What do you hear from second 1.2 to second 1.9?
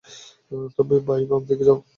বাম দিকে যাও।